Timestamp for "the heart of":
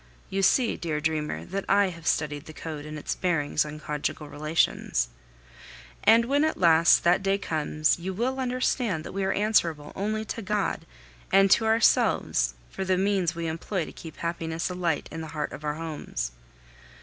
15.21-15.63